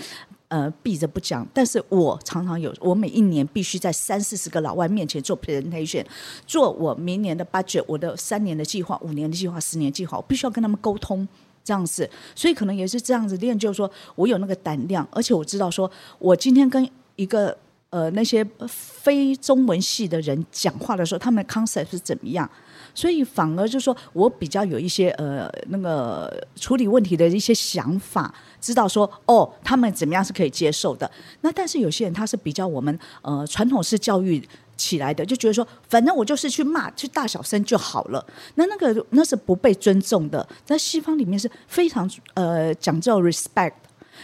[0.49, 6.03] 呃，闭着不讲，但是我常常有，我每一年必须在三四十个老外面前做 presentation，
[6.47, 11.29] 做我明年的 budget，我的三年的计划、五年的计划、十年计划，我必须要跟他们沟通
[11.63, 17.55] 这样子，所以可能也是这样子练，就是说我有那个胆量，而且我知道说，我今天跟一个
[17.91, 22.51] 呃那些非中文系的人讲话的时候，他们的 concept 是怎么样？
[22.99, 31.09] 所以反而就是说我比较有一些呃那个处理问题的一些想法，知道说哦他们怎么样是可以接受的。
[31.43, 34.43] 那但是有些人他是比较我们呃传统式教育
[34.77, 38.27] 起来的，就觉得说反正我就是去骂去大小声就好了。
[38.57, 43.75] 那那个那是不被尊重的，在西方里面是非常呃讲究 respect，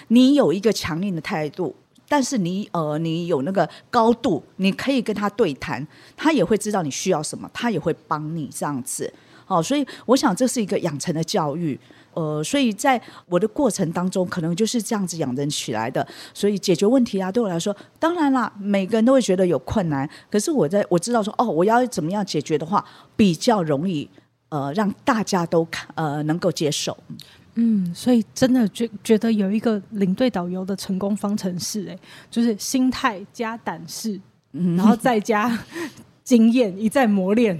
[0.09, 1.77] 你有一个强硬的态度。
[2.09, 5.87] 但是你呃，你有那个高度，你可以跟他对谈，
[6.17, 9.12] 他也会知道你需要什么，他也会帮你这样子。
[9.47, 11.79] 好，所以我想这是一个养成的教育。
[12.14, 16.07] 呃，所以在我的过程当中，可能就是这样子养成起来的。
[16.33, 20.09] 所以解决问题啊，对我来说，当然啦，每个人都会觉得有困难。
[20.31, 22.85] 可是我在我知道说，哦，我要怎么样解决的话，
[23.17, 24.09] 比较容易，
[24.49, 26.97] 呃，让大家都看呃能够接受。
[27.57, 31.99] 嗯，所以真的觉觉得有一个领队导游的成功方程式，哎，
[32.31, 34.21] 就是心态加胆识，
[34.53, 35.57] 嗯，然后再加
[36.25, 37.59] 经验，一再磨练。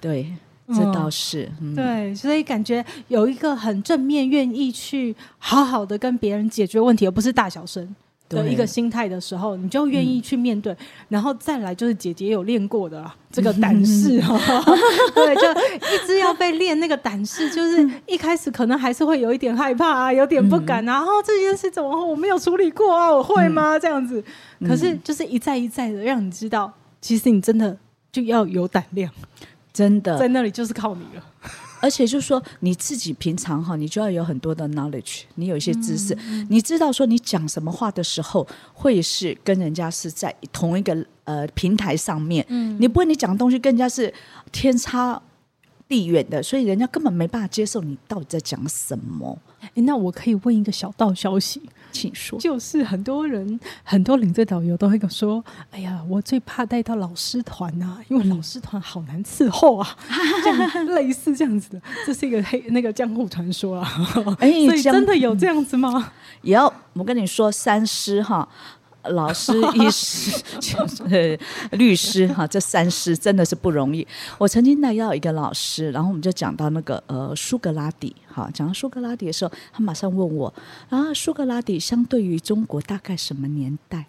[0.00, 0.32] 对，
[0.68, 1.50] 这倒是。
[1.60, 7.94] 嗯，对，所以感觉有一个很正面，愿意去好好的跟别人解决问题，而不是大小声。
[8.28, 10.76] 的一个心态的时候，你就愿意去面对，嗯、
[11.08, 14.20] 然后再来就是姐姐有练过的 这个胆识。
[14.20, 14.36] 哈，
[15.14, 15.42] 对，就
[15.94, 23.78] 一直要被练那个胆识，就是一开始可能还是会有一点害怕啊，有点不敢，然后这件事怎么我没有处理过啊，我会吗？
[23.78, 24.22] 这样子，
[24.66, 27.76] 可是就是一再一再的让你知道，其实你真的
[28.10, 29.12] 就要有胆量，
[29.72, 30.18] 真的。
[30.18, 31.22] 在那里就是靠你了。
[31.80, 44.12] 而且就是说，你自己平常哈，你就要有很多的 knowledge，你有一些知识，嗯、你知道说你讲什么话的时候，会是跟人家是在同一个呃平台上面，嗯，你不会你讲的东西跟人家是
[44.50, 45.20] 天差
[45.88, 49.38] 地远的，所以人家根本没办法接受你到底在讲什么。
[49.74, 52.38] 诶，那我可以问一个小道消息，请说。
[52.38, 59.96] 就是很多人，很多领队导游都会跟我说：“哎呀，我最怕带到老师团呐、啊，因为老师团好难伺候啊。
[60.42, 63.88] ”这样类似这样子的，这是一个黑那个江湖传说啊。
[64.40, 66.12] 哎，所以真的有这样子吗？
[66.42, 68.48] 也要我跟你说，三师哈。
[69.10, 71.38] 老师、医师、 就是
[71.72, 74.06] 律师哈，这三师真的是不容易。
[74.38, 80.52] 我曾经带到一个老师，然后我们就讲到那个呃苏格拉底哈，讲到苏格拉底的时候，他马上问我
[80.88, 84.06] 啊，苏格拉底相对于中国大概什么年代？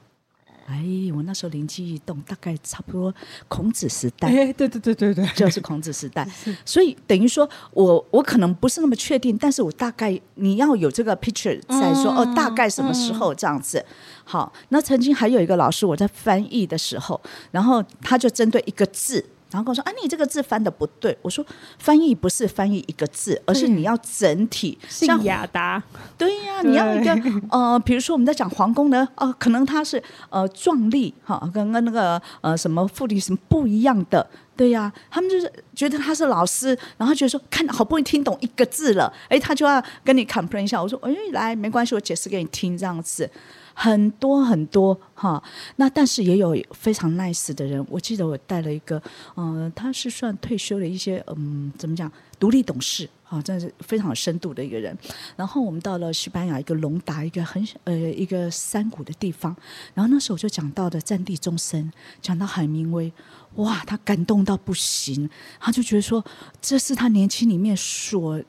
[0.70, 0.84] 哎，
[1.16, 3.16] 我那时候灵机一动，大概差不多
[3.48, 4.28] 孔子时代。
[4.28, 6.28] 哎，对对对对对，就是孔子时代。
[6.66, 13.86] 所以等于说我我可能不是那么确定，但是我大概你要有这个 picture 在说、嗯、哦，大概什么时候这样子。
[14.30, 17.20] 好，那曾经还有一个老师，我在翻译的时候，
[17.52, 19.24] 然后他就针对一个字。
[19.50, 21.44] 然后跟我说：“啊，你这个字翻的不对。”我说
[21.80, 24.78] ：“翻译不是翻译一个字，而是你要整体。
[24.90, 25.82] 像雅达，
[26.18, 27.18] 对呀、啊，你要一个
[27.50, 34.94] 呃，比如说我们在讲皇宫呢，呃，可能它是呃壮丽哈，跟跟那个呃什么富丽什么不一样的，对呀、啊。
[35.10, 40.84] 他们就是觉得他是老师，然后觉得说看好不容易听懂一个字了，哎，他就要跟你 complain 一下。
[40.84, 43.32] 我说：哎，来，没关系，我解释给你听，这样子。”
[43.80, 45.42] 很多很多哈，
[45.76, 47.86] 那但是也有非常 nice 的人。
[47.92, 49.00] 我记得我带了一个，
[49.36, 54.98] 嗯、他是算退休的一些，嗯，怎么讲，独立董事，哈，真的是非常有深度的一个人。
[55.36, 59.56] 然后我们到了西班牙一个隆达，一个很呃一个山谷的地方。
[59.94, 63.14] 然后那时候我就讲到的战地钟声，讲到海明威，
[63.58, 66.26] 哇，他感动到不行，他就觉得说
[66.60, 68.42] 这是他年轻里面所。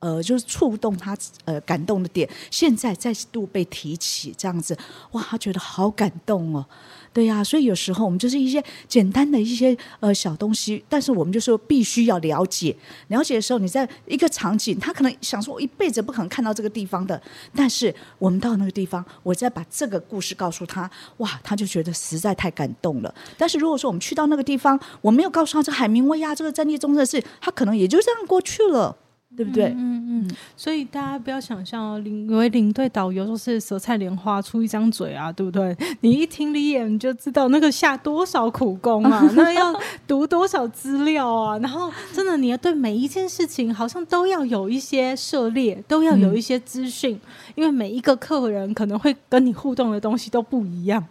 [0.00, 4.76] 呃，就是触动他呃感动的点，现在再度被提起，这样子，
[5.12, 6.64] 哇，他觉得好感动哦，
[7.12, 12.74] 对呀、所以有时候我们就是一些简单的一些呃小东西，但是我们就说必须要了解，
[13.08, 17.20] 了解的时候，你在一个场景，他可能想说，我一辈子不可能看到这个地方的，
[17.54, 23.14] 但是我们到那个地方，我再把这个故事告诉他，哇，他就觉得实在太感动了。
[23.36, 28.96] 但是如果说我们去到那个地方，我没有告诉他这海明威呀，这个战地中的事，他可能也就这样过去了。
[29.40, 29.68] 对不对？
[29.68, 35.74] 嗯嗯，嗯，所以大家不要想象哦，领为领队导游就是舌灿莲花出一张嘴啊，对不对？
[36.02, 39.74] 你一听李演就知道那个下多少苦功啊， 那要
[40.06, 51.02] 读多少资料啊，然后真的你要对每一件事情好像都要有一些涉猎，都要有一些资讯，嗯，因为每一个客人可能会跟你互动的东西都不一样。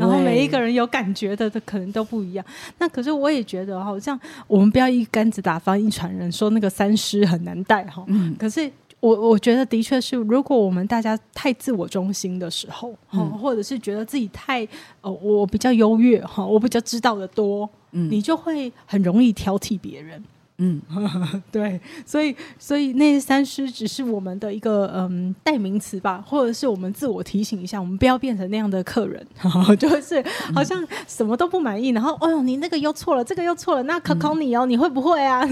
[0.00, 2.44] 然后每一个人有感觉的，的可能都不一样。
[2.78, 8.04] 那可是我也觉得，好像我们不要一竿子打翻一船人，说那个三师很难带哈。
[8.08, 8.34] 嗯。
[8.38, 14.66] 可是我我觉得的确是，如果我们大家太自我中心的时候，嗯，或者是觉得自己太
[15.02, 20.22] 呃，我比较优越哈，我比较知道的多，嗯，你就会很容易挑剔别人。
[20.58, 20.80] 嗯，
[21.50, 29.26] 对，所以所以那三师只是我们的一个嗯代名词吧，或者是我们自我提醒一下，我们不要变成那样的客人，
[29.76, 35.44] 就是好像什么都不满意，然后哦呦你那个又错了，这个又错了，那考考你哦，嗯、你会不会啊？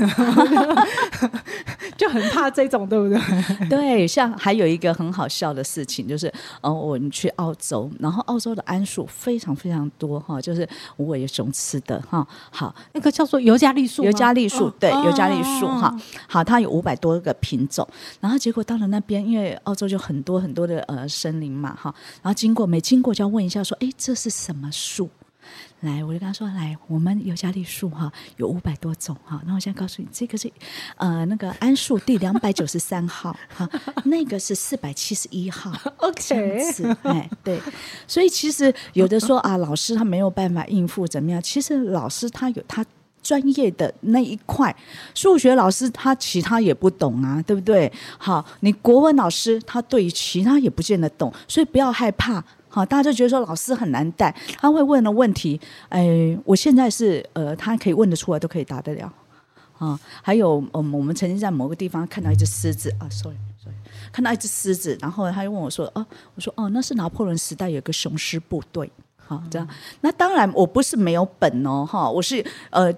[1.99, 3.69] 就很怕这种，对不对？
[3.69, 12.25] 对，像还有一个很好笑的事情，就是哦我们去澳洲，然后澳洲的桉树非常非常多哈，就是无尾熊吃的哈。
[12.51, 14.92] 好，那个叫做尤加利树，尤加利树对。
[15.05, 15.95] 尤加利树哈，
[16.29, 17.87] 好，它有五百多个品种，
[18.21, 25.09] 然后结果到了那边，因为澳洲就很多很多的呃森林嘛哈，然后经过没经过就要问一下说，哎，这是什么树？
[25.81, 30.49] 来，我就跟他说，来，我们尤加利树哈有五百多种哈，那我现在告诉你，这个是
[30.97, 33.69] 呃那个桉树第两百九十三号哈，
[34.05, 37.61] 那个是四百七十一号， OK，这样子，哎，对，
[38.07, 41.43] 所以其实有的说啊，老师他没有办法应付怎么样？
[41.43, 42.87] 其实老师他有他。
[43.23, 44.75] 专业的那一块，
[45.15, 47.91] 数学老师他其他也不懂啊，对不对？
[48.19, 52.45] 好，你国文老师他对于其他也不见得懂，所以不要害怕。
[52.69, 59.13] 好，大家就觉得说老师很难带，他会问的问题，哎，我现在是呃，他可以问得出来，都可以答得了。
[59.79, 63.77] 啊，还有嗯，我们曾经在某个地方看到一只狮子啊，sorry sorry，
[64.11, 69.69] 看到一只狮子，然后他又问我说，哦、我说哦，那是拿破仑时代有个雄狮部队，好，这样。
[70.01, 72.91] 那当然我不是没有本哦，哈，我是呃。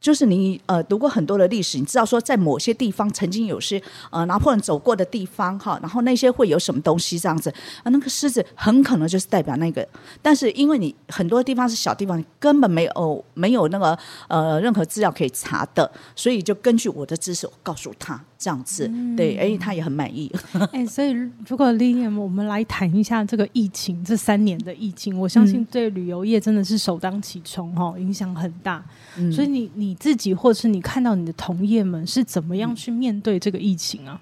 [0.00, 7.50] 就是你呃读过很多的历史，你知道说在某些地方曾经有些呃拿破仑走过的地方哈，然后那些会有什么东西这样子
[7.82, 9.86] 啊，那个狮子很可能就是代表那个，
[10.22, 20.32] 但是因为你很多地方是小地方，根本没有没有那个呃任何资料可以查的，所以就根据我的知识告诉他这样子，嗯、对，哎，他也很满意。
[20.72, 21.10] 哎，所以
[21.46, 28.84] 如果 Lilian 我们来谈一下这个疫情这三年的疫情，我相信对旅游业真的是首当其冲哈，影响很大。
[29.16, 29.96] 嗯、所以你你。
[30.00, 34.18] 自己，或是你看到你的同业们是怎么样去面对这个疫情啊？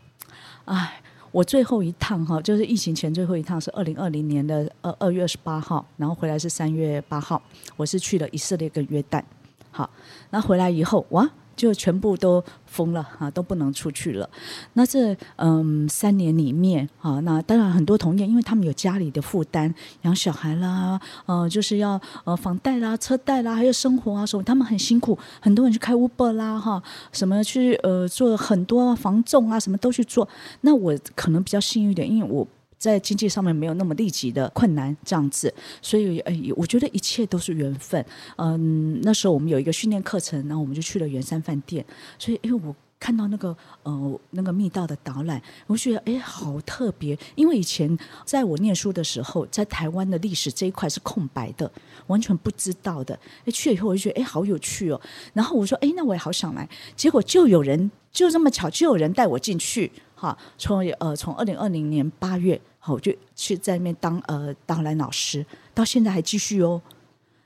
[0.65, 1.01] 哎，
[1.31, 7.41] 我最后一趟哈，就是疫情前最后一趟是二零二零年的二二月二十八号，然后回来是三月八号，
[7.77, 9.23] 我是去了以色列跟约旦。
[9.71, 9.89] 好，
[10.31, 11.31] 那回来以后哇。
[11.59, 14.31] 就全部都封了啊，都不能出去了。
[14.75, 25.19] 那这嗯三年里面啊，那当然很多同业，因为他们有家里的负担，养小孩啦，呃，就是要呃房贷啦、车贷啦，还有生活啊什么，他们很辛苦。
[25.41, 26.81] 很多人去开 Uber 啦，哈，
[27.13, 30.27] 什么去呃做很多房仲啊，什么都去做。
[30.61, 32.47] 那我可能比较幸运一点，因为我。
[32.79, 38.05] 在经济上面没有那么立即的困难，这样子，所以哎，我觉得一切都是缘分。
[38.37, 41.85] 嗯，那时候我们有一个训练课程，然后我们就去了圆山饭店。
[42.19, 47.19] 所以，因为我看到那个呃那个密道的导览，我觉得哎，好特别。
[47.35, 51.71] 因为以前在我念书的时候，在台湾的历史这一块是空白的，
[52.07, 53.19] 完全不知道的。
[53.45, 55.01] 哎，去了以后我就觉得哎，好有趣哦。
[55.33, 56.69] 然后我说哎，那我也好想来。
[56.97, 59.91] 结果就有人就这么巧，就有人带我进去。
[60.15, 66.81] 哈，从呃从二零二零年八月，好，我就去在那边当呃导览老师，到现在还继续哦。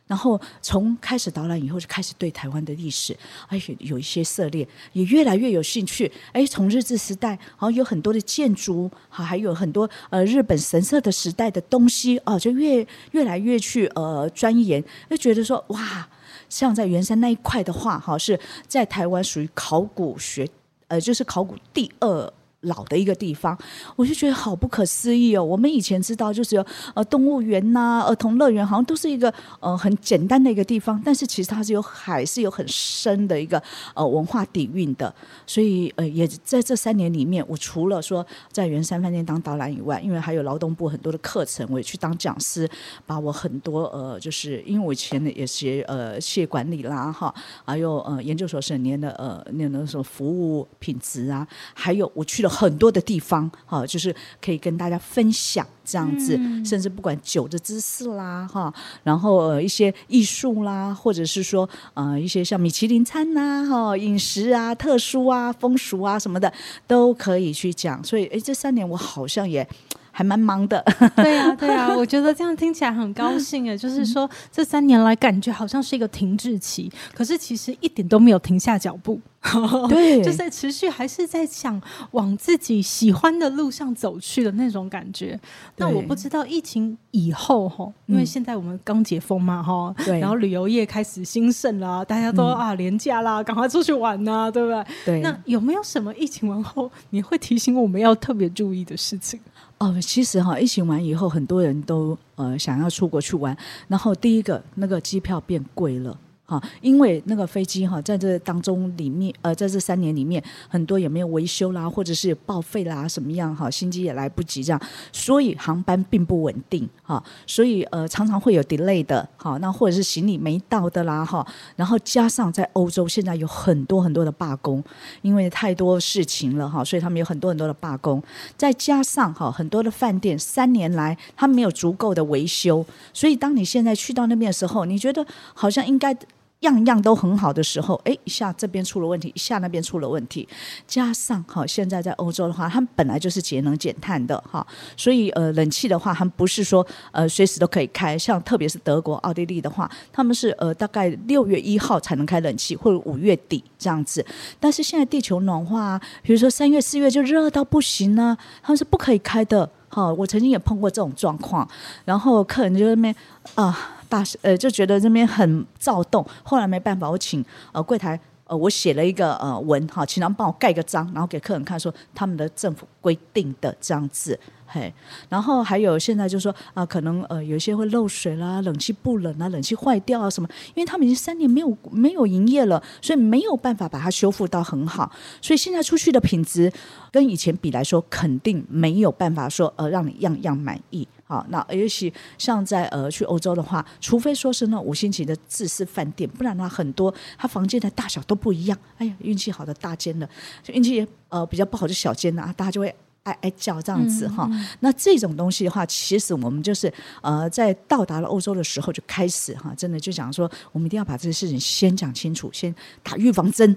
[0.08, 3.16] 然后从开始导览以后，就开始对台湾的历史，
[3.48, 6.10] 哎，有一些涉猎，也越来越有兴趣。
[6.32, 16.06] 哎，从日治时代，好有很多的建筑，好还有很多呃日本神社的时代的东西，哦，就越越来越去呃钻研，就觉得说哇，
[16.50, 20.46] 像在圆山那一块的话，哈，是在台湾属于考古学，
[20.88, 22.30] 呃，就是考古第二。
[22.62, 23.56] 老的一个地方，
[23.96, 25.42] 我就觉得好不可思议哦。
[25.42, 33.60] 我们以前知道就是有呃动物园呐、儿童乐园，好像都是一个呃很简单的一个地方，但是其实它是有还是有很深的一个
[33.94, 35.12] 呃文化底蕴的。
[35.44, 42.68] 所以呃也在这三年里面，我除了说在圆山饭店当导览以外，因为还有劳动部很多的课程，我也去当讲师，
[43.04, 51.44] 把我很多呃就是因为我以前也学呃企业管理啦哈，还有呃研究所是念的呃念的什么服务品质啊，
[51.74, 52.51] 还有我去了。
[52.52, 66.52] 很多的地方，哈，就是可以跟大家分享这样子，嗯、甚至不管酒的知识啦，哈，然后呃一些艺术啦，或者是说呃一些像米其林餐呐，哈，饮食啊、特殊啊、风俗啊什么的，
[66.86, 68.04] 都可以去讲。
[68.04, 69.66] 所以，哎，这三年我好像也
[70.10, 70.84] 还蛮忙的。
[71.16, 79.20] 对呀、啊，对呀、啊， 我觉得这样听起来很高兴哎， 就是说这三年来感觉好像是一个停滞期，可是其实一点都没有停下脚步。
[79.88, 81.80] 对，就是在持续，还是在想
[82.12, 85.38] 往自己喜欢的路上走去的那种感觉。
[85.76, 94.84] 那我不知道疫情以后哈，因为现在我们刚解封嘛哈，对，然后旅游业开始兴盛啦，大家都啊廉价啦，赶快出去玩呐，对不对？
[95.04, 95.20] 对。
[95.20, 99.40] 那有没有什么疫情完后你会提醒我们要特别注意的事情？
[99.78, 103.56] 哦，其实哈，疫情完以后，很多人都呃想要出国去玩，
[103.88, 106.16] 然后第一个那个机票变贵了。
[106.44, 114.80] 哈，因为那个飞机哈，在这当中里面，呃，在这三年里面，很多也没有维修啦，或者是报废啦，什么样哈，新机也来不及这样，
[115.12, 121.46] 所以航班并不稳定哈，所以呃，常常会有 delay 的哈，那或者是行李没到的啦哈，
[121.76, 124.82] 然后加上在欧洲现在有很多很多的罢工，
[125.22, 128.22] 因为太多事情了哈，所以他们有很多很多的罢工，
[128.56, 136.14] 再加上哈，很多的饭店三年来他没有足够的维修，所以当你现在去到那边的时候，你觉得好像应该。
[136.62, 140.48] 样样都很好的时候，哎，一下这边出了问题，一下那边出了问题，
[140.86, 154.24] 加上哈，现在在欧洲的话，他们本来就是节能减碳的哈，所以呃，冷气的话，他们不是说呃随时都可以开，像特别是德国、奥地利的话，他们是呃大概六月一号才能开冷气，或者五月底这样子。
[154.58, 159.68] 但是现在地球暖化，比如说三月、四月就热到不行呢，他们是不可以开的。
[159.88, 161.68] 哈，我曾经也碰过这种状况，
[162.06, 163.14] 然后客人就在那边
[163.56, 163.98] 啊。
[164.12, 167.42] 大呃就觉得这边很躁动，后来没办法，我请
[167.72, 174.38] 呃柜台呃我写了一个呃文哈，请他们帮我盖个章，然后给客人看说他们的政府规定的这样子，
[174.72, 174.92] 嘿，
[175.28, 185.12] 然后还有现在就是说啊、可能呃有些会漏水啦，冷气不冷啊，冷气坏掉啊什么，因为他们已经三年没有没有营业了，所以没有办法把它修复到很好，
[185.42, 186.72] 所以现在出去的品质
[187.10, 191.06] 跟以前比来说，肯定没有办法说呃让你样样满意。
[191.24, 198.78] 好，那尤其像在呃去欧洲的话，除非说是那五星级的自私饭店，不然的话很多他房间的大小都不一样。
[198.96, 200.28] 哎呀，运气好的大间的，
[200.68, 202.94] 运气呃比较不好就小间的啊，大家就会
[203.24, 204.48] 哀哀叫这样子哈。
[204.80, 213.76] 那这种东西的话，其实我们就是呃在到达了欧洲的时候就开始哈，真的就讲说，我们一定要把这个事情先讲清楚，先打预防针，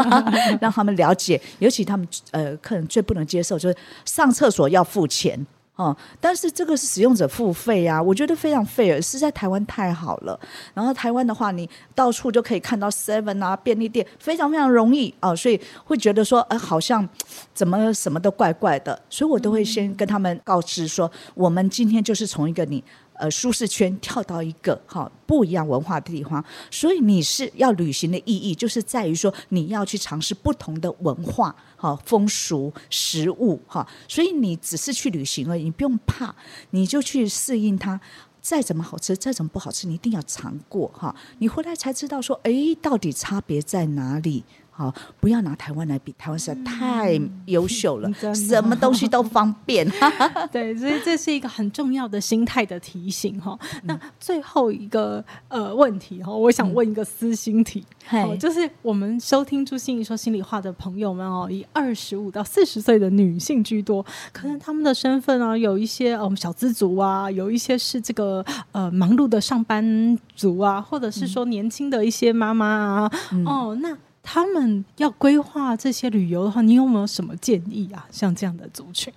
[0.60, 1.40] 让他们了解。
[1.58, 5.46] 尤其他们呃客人最不能接受就是上厕所要付钱。
[5.76, 10.38] 哦，但是这个是使用者付费啊，我觉得非常 fair，是在台湾太好了。
[10.72, 17.06] 然后台湾的话，你到处就可以看到 Seven 啊，便利店非常非常容易啊，所以会觉得说，哎，好像
[17.52, 22.82] 怎么什么都怪怪的，所以我都会先跟他们告知说，我们今天就是从一个你。
[23.18, 36.34] 呃，舒适圈跳到一个哈不一样文化的地方，所以你是要旅行的意义，就是在于说你要去尝试不同的文化、哈风俗、食物，哈，所以你只是去旅行而已，你不用怕，
[36.70, 38.00] 你就去适应它。
[38.40, 44.44] 再怎么好吃，再怎么不好吃，你一定要尝过，哈，你回来才知道说，哎，到底差别在哪里。
[44.76, 49.90] 好，不要拿台湾来比，台湾实在太优秀了， 嗯、什么东西都方便。
[50.52, 53.80] 对，所以这是一个很重要的心态的提醒哈、嗯。
[53.84, 73.96] 那最后一个呃问题哈，我想问一个私心题，嗯、就是我们收听朱心怡说心里话的朋友们哦，以二十五到四十岁的女性居多，可能他们的身份啊，有一些我们、呃、小资族啊，有一些是这个呃忙碌的上班族啊，或者是说年轻的一些妈妈啊，嗯、哦那。
[74.28, 78.04] 他们要规划这些旅游的话，你有没有什么建议啊？
[78.10, 79.14] 像这样的族群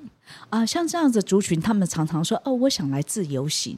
[0.52, 3.76] 啊，像这样的族群，他们常常说：“哦，我想来自由行。”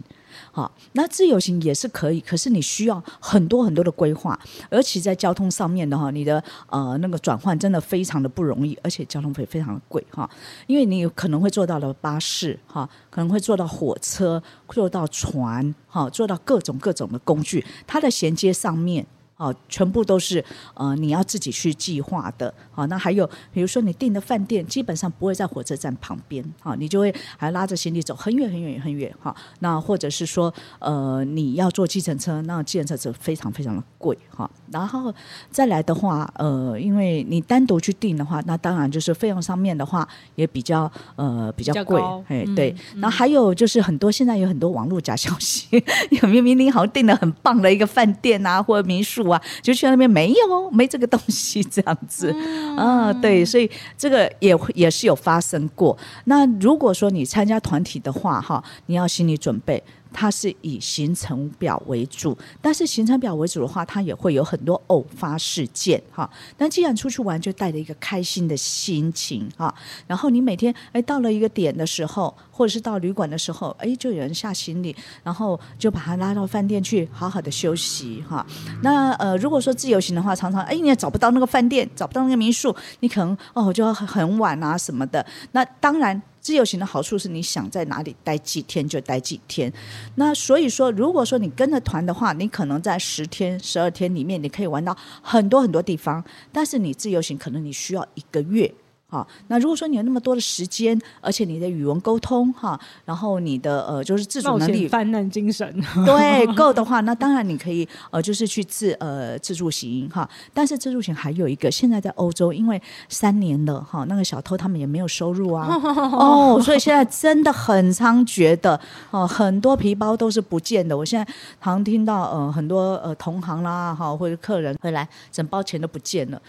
[0.51, 4.37] 好，那自由行也是可以，可是你需要很多很多的规划，
[4.69, 10.29] 而且在交通上面的话，你的呃那个转换真的非常的不容易，而且交通费非常的贵哈，
[10.67, 19.07] 因为你有可能会坐到了巴士哈，可能会坐到火车，坐到船哈，坐到各种各种的工具，它的衔接上面。
[19.41, 20.43] 哦，全部都是
[20.75, 22.53] 呃你要自己去计划的。
[22.69, 29.35] 好，那还有比如说你订的饭店，基本上不会在火车站旁边，好，你就会还拉着行李走很远很远很远，哈。
[29.59, 34.47] 那或者是说呃你要坐计程车，那计程车是非常非常的贵，哈。
[34.71, 35.11] 然后
[35.49, 42.75] 再来的话，呃，因为你单独去订的话，那当然就是费用上面的话也比较呃比较贵，哎，对。
[42.97, 45.83] 那、嗯、还有就是很多现在有很多网络假消息，
[46.21, 49.30] 有明明你好像订了很棒的一个饭店啊或者民宿。
[49.61, 55.95] 就去那边没有，没这个东西这样子，嗯、啊，对，所以这个也也是有发生过。
[56.25, 59.83] 那如果说你参加团体的话，哈，你要心理准备。
[60.13, 66.29] 它是以行程表为主，但是行程表为主的话，它也会有很多偶发事件哈。
[66.57, 69.73] 那既然出去玩，就带着一个开心的心情哈。
[70.07, 78.45] 然后你每天哎到了一个点的时候，或者是到旅馆的时候，哎就有人下行李，然后就把他拉到饭店去好好的休息哈。
[78.83, 85.25] 那呃如果说自由行的话，常常哎你也找不到那个饭店，找不到那个民宿，你可能哦就要很晚啊什么的。
[85.53, 86.21] 那当然。
[86.41, 89.71] 自由行的好处是，你想在哪里待几天就待几天。
[90.15, 96.23] 那所以说，如果说你跟着团的话，你可能在十天、十二天里面，你可以玩到很多很多地方。
[96.51, 98.73] 但是你自由行，可能你需要一个月。
[99.11, 105.69] 好，那如果说你有那么多的时间，而且你的语文沟通哈，然后你的呃就是自主能力、泛滥精神
[106.07, 110.29] 对够的话，那当然你可以呃就是去自呃自助行哈。
[110.53, 115.67] 但是自助行还有一个，现在在欧洲，因为三年了哈，那个小偷他们也没有收入啊，
[116.15, 120.97] 哦，所以现在真的很猖獗的哦，很多皮包都是不见的。
[120.97, 126.41] 我现在常听到呃很多呃同行啦哈或者客人回来，整包钱都不见了。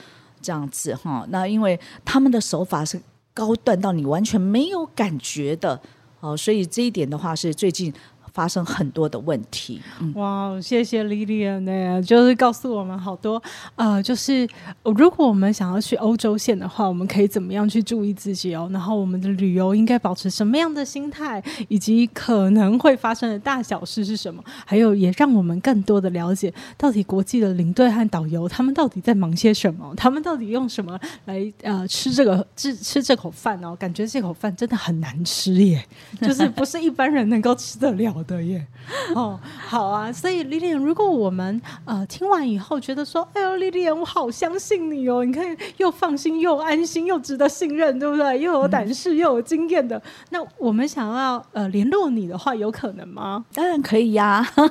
[0.42, 3.00] 这样子哈，那因为他们的手法是
[3.32, 5.80] 高段到你完全没有感觉的
[6.20, 7.92] 哦，所以这一点的话是最近。
[8.32, 9.80] 发生很多的问题。
[10.14, 13.42] 哇，谢谢 Lilian 呢，就是告诉我们好多。
[13.76, 14.48] 呃，就是
[14.84, 18.68] 如果我们想要去欧洲线的话，我们可以怎么样去注意自己哦？
[18.72, 24.42] 然后我们的旅游应该保持什么样的心态，以及可能会发生的大小事是什么？
[24.64, 29.92] 还有，也让我们更多的了解，到底国际的领队和导游他们到底在忙些什么？
[29.96, 33.76] 他们到底用什么来呃吃这个 吃吃这口饭哦？
[33.78, 35.84] 感觉这口饭真的很难吃耶，
[36.22, 38.21] 就是不是一般人能够吃得了。
[38.22, 38.66] 的耶，
[39.14, 48.40] 哦，好啊，所以 Lilian，如果我们呃听完以后觉得说，哎呦，Lilian，我好相信你哦，你看又放心又安心又值得信任，对不对？
[48.40, 50.00] 又有胆识、嗯、又有经验的，
[50.30, 53.44] 那我们想要呃联络你的话，有可能吗？
[53.54, 54.70] 当然可以呀、啊，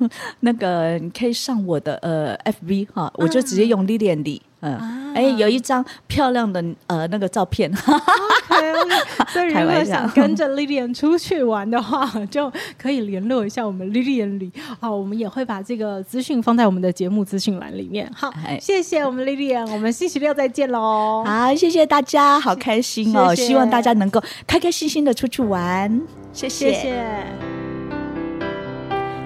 [0.00, 4.40] 嗯、 那个你可以上我的呃 FB 哈、哦，我就直接用 Lilian 李。
[4.60, 7.70] 嗯，哎，有一张漂亮的呃那个照片。
[7.72, 8.72] OK，
[9.32, 14.52] 所以如果想跟着 Lilian 出去玩的话，就可以联络一下我们 Lilian 李。
[14.78, 18.10] 好，我们也会把这个资讯放在我们的节目资讯栏里面。
[18.14, 21.24] 好，谢谢我们 Lilian，我们星期六再见喽。
[21.26, 26.00] 好，谢谢大家，好开心哦，谢谢，希望大家能够开开心心的出去玩。
[26.32, 26.72] 谢谢